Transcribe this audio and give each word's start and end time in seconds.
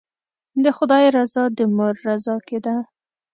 د 0.63 0.65
خدای 0.77 1.05
رضا 1.17 1.43
د 1.57 1.59
مور 1.75 1.93
رضا 2.07 2.35
کې 2.47 2.57
ده. 2.65 2.75